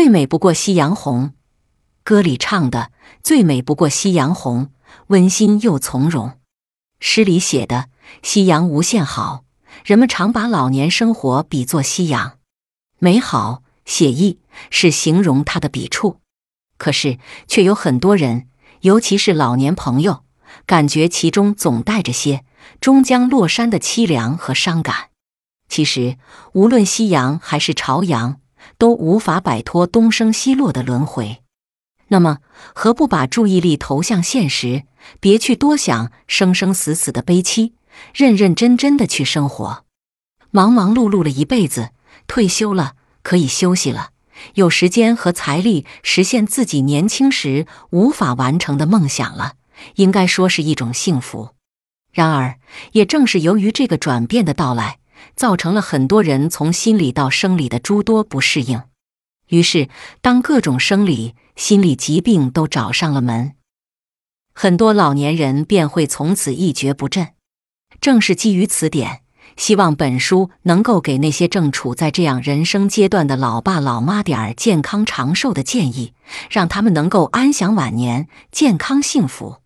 [0.00, 1.34] 最美不过夕阳红。
[2.04, 2.90] 歌里唱的
[3.22, 4.70] 最美不过夕阳红，
[5.08, 6.38] 温馨又从容。
[7.00, 7.90] 诗里写的
[8.22, 9.44] 夕阳无限好，
[9.84, 12.38] 人们常把老年生活比作夕阳，
[12.98, 14.38] 美好写意
[14.70, 16.16] 是形容它的笔触。
[16.78, 18.48] 可是，却有很多人，
[18.80, 20.24] 尤其是老年朋友，
[20.64, 22.46] 感觉其中总带着些
[22.80, 25.10] 终将落山的凄凉和伤感。
[25.68, 26.16] 其实，
[26.54, 28.40] 无论夕阳还是朝阳，
[28.78, 31.42] 都无法摆脱东升西落的轮回。
[32.08, 32.38] 那么，
[32.74, 34.84] 何不把注意力投向现实，
[35.20, 37.74] 别去多想生生死死的悲戚，
[38.12, 39.84] 认认真真的去生活？
[40.50, 41.90] 忙忙碌碌了一辈子，
[42.26, 44.10] 退休了，可以休息了，
[44.54, 49.54] 有时间和财力实现自己年轻时无法完成的梦想了，
[49.94, 51.50] 应该说是一种幸福。
[52.12, 52.58] 然而，
[52.92, 54.99] 也正是由于这个转变的到来。
[55.36, 58.82] 造成了很多人从心理到生理的诸多不适应，
[59.48, 59.88] 于是
[60.20, 63.54] 当各种生理、心理疾病都找上了门，
[64.54, 67.28] 很多老年人便会从此一蹶不振。
[68.00, 69.22] 正是基于此点，
[69.56, 76.14] 希望本书能够给那些正处在这样人生阶段的老爸老妈点儿健康长寿的建议，
[76.48, 79.58] 让他们能够安享晚年，健康幸福。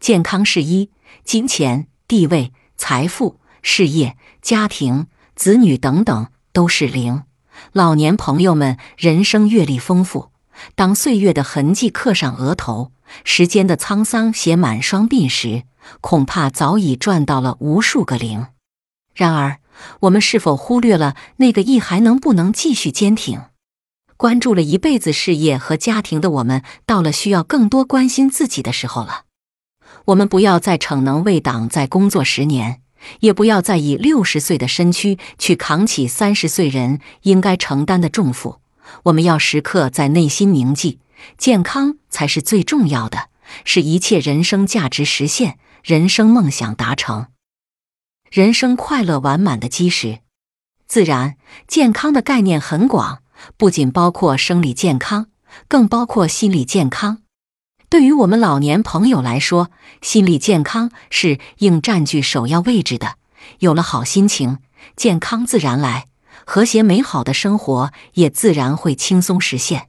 [0.00, 0.90] 健康是一，
[1.24, 3.40] 金钱、地位、财富。
[3.68, 7.24] 事业、家庭、子女等等都是零。
[7.72, 10.30] 老年朋友们人生阅历丰富，
[10.76, 12.92] 当岁月的痕迹刻上额头，
[13.24, 15.64] 时间的沧桑写满双鬓时，
[16.00, 18.46] 恐怕早已赚到了无数个零。
[19.12, 19.58] 然而，
[20.02, 23.40] 我们是否忽略了那个亿还能不能继续坚挺？
[24.16, 29.24] 关注了一辈子事业和家庭的我们，到了需要更多关心自己的时候了。
[30.06, 32.80] 我们不要再逞能为党再工作十年。
[33.20, 38.60] 也不要再以六十岁的身躯去扛起三十岁人应该承担的重负。
[39.04, 41.00] 我们要时刻在内心铭记，
[41.36, 43.30] 健康才是最重要的，
[43.64, 47.26] 是一切人生价值实现、人生梦想达成、
[48.30, 50.20] 人生快乐完满的基石。
[50.86, 51.36] 自然，
[51.66, 53.22] 健康的概念很广，
[53.56, 55.26] 不仅包括生理健康，
[55.66, 57.22] 更包括心理健康。
[57.88, 59.70] 对于我们老年朋友来说，
[60.02, 63.16] 心理健康是应占据首要位置的。
[63.60, 64.58] 有了好心情，
[64.96, 66.06] 健康自然来，
[66.44, 69.88] 和谐美好的生活也自然会轻松实现。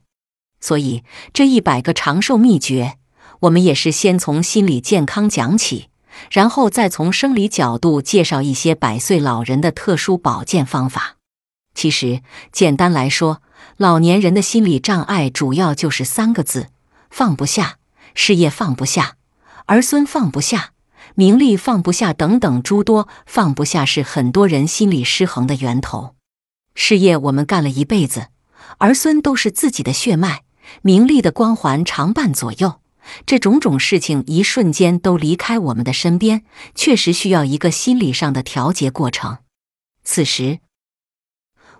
[0.60, 2.98] 所以，这一百个长寿秘诀，
[3.40, 5.88] 我们也是先从心理健康讲起，
[6.30, 11.16] 然后再从生理角度介绍一些百岁老人的特殊保健方法。
[11.74, 12.22] 其实，
[12.52, 13.42] 简单来说，
[13.76, 16.68] 老年人的心理障碍主要就是三个字：
[17.10, 17.78] 放不下。
[18.14, 19.16] 事业放不下，
[19.66, 20.72] 儿孙放不下，
[21.14, 26.14] 名利放不下，等等诸多放不下，是很多人心理失衡的源头。
[26.74, 28.28] 事业我们干了一辈子，
[28.78, 30.42] 儿孙都是自己的血脉，
[30.82, 32.80] 名利的光环常伴左右，
[33.26, 39.38] 这种种事情一瞬间都离开我们的身边，确实需要一个心理上的调节过程。
[40.04, 40.60] 此时，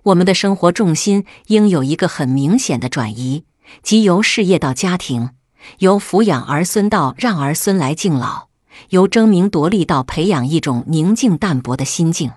[0.04, 3.44] 我们的生活重心应有一个很明显的转移，
[3.82, 5.30] 即由事业到家庭。
[5.78, 8.48] 由抚养儿孙到让儿孙来敬老，
[8.90, 12.32] 由争名夺利到培养一种宁静淡泊的心境。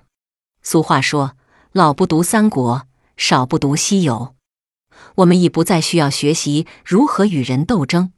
[0.61, 1.35] 俗话说
[1.71, 2.83] ：“老不读三国，
[3.17, 4.35] 少不读西游。”
[5.15, 8.11] 我们已不再需要学习如何与人斗争，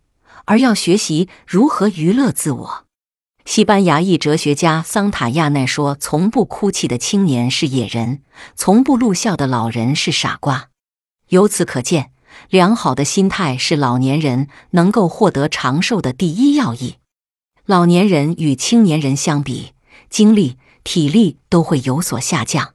[0.45, 2.85] 而要学习如何娱乐自我。
[3.45, 8.21] 西班牙裔哲学家桑塔亚奈说：“从不哭泣的青年是野人，
[8.55, 10.69] 从不露笑的老人是傻瓜。”
[11.27, 12.12] 由此可见。
[12.49, 16.95] 良好的心态是老年人能够获得长寿的第一要义。
[17.66, 19.71] 老年人与青年人相比，
[20.09, 22.73] 精力、体力都会有所下降，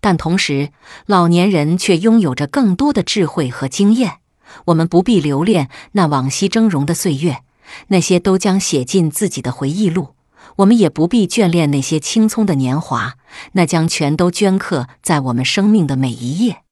[0.00, 0.70] 但同时，
[1.06, 4.18] 老年人却拥有着更多的智慧和经验。
[4.66, 7.42] 我们不必留恋那往昔峥嵘的岁月，
[7.88, 10.14] 那些都将写进自己的回忆录；
[10.56, 13.14] 我们也不必眷恋那些青葱的年华，
[13.52, 16.63] 那将全都镌刻在我们生命的每一页。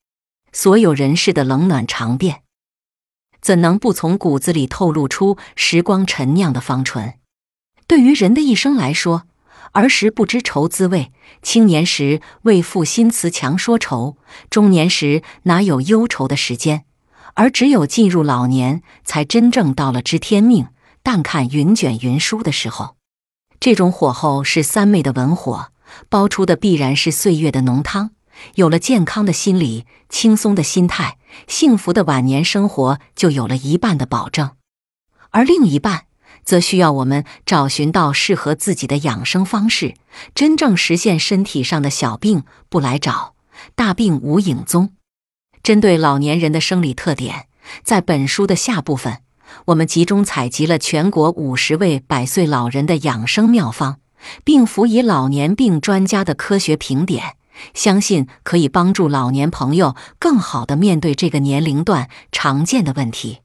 [0.52, 2.42] 所有人世的冷暖常变，
[3.40, 7.14] 怎能不从骨子里透露出时光陈酿的芳醇？
[7.86, 9.24] 对于人的一生来说，
[9.72, 11.10] 儿时不知愁滋味，
[11.42, 14.18] 青年时为赋新词强说愁，
[14.50, 16.84] 中年时哪有忧愁的时间？
[17.34, 20.66] 而只有进入老年，才真正到了知天命、
[21.02, 22.96] 淡看云卷云舒的时候。
[23.58, 25.72] 这种火候是三昧的文火，
[26.10, 28.10] 煲出的必然是岁月的浓汤。
[28.54, 34.50] 有了健康的心理、轻松的心态，幸福的晚年生活就有了一半的保证，
[35.30, 36.06] 而另一半
[36.44, 39.94] 则需要我们找寻到适合自己的养生方式，
[40.34, 43.34] 真正实现身体上的小病不来找，
[43.74, 44.92] 大病无影踪。
[45.62, 47.46] 针对老年人的生理特点，
[47.84, 49.18] 在本书的下部分，
[49.66, 54.00] 我们集中采集了全国五十位百岁老人的养生妙方，
[54.42, 57.36] 并辅以老年病专家的科学评点，
[57.74, 63.40] 相信可以帮助老年朋友更好的面对这个年龄段常见的问题。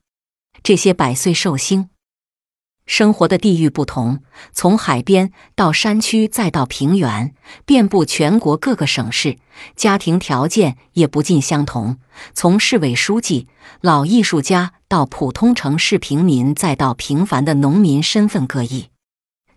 [0.64, 1.90] 这些百岁寿星。
[2.86, 4.22] 生活的地域不同，
[4.54, 9.38] 从海边到山区，再到平原，遍布全国各个省市，
[9.76, 11.98] 家庭条件也不尽相同。
[12.34, 13.50] 从市委书记、
[13.82, 18.88] 老艺术家到普通城市平民，再到平凡的农民，身份各异。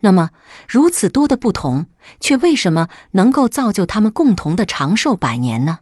[0.00, 0.30] 那么，
[0.66, 1.86] 如此多的不同，
[2.20, 5.80] 却为什么能够造就他们共同的长寿百年呢？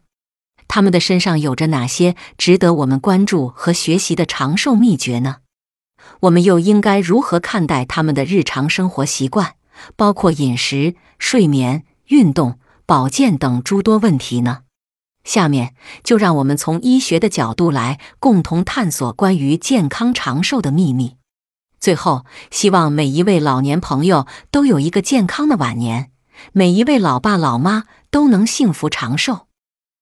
[0.67, 5.37] 他们的身上有着哪些值得我们关注和学习的长寿秘诀呢？
[6.21, 9.55] 我们又应该如何看待他们的日常生活习惯，
[9.95, 14.63] 包括饮食、睡眠、运动、保健等诸多问题呢？
[15.25, 21.18] 下面就让我们从医学的角度来共同探索关于健康长寿的秘密。
[21.81, 26.11] 最后，希望每一位老年朋友都有一个健康的晚年，
[26.53, 29.48] 每一位老爸老妈都能幸福长寿。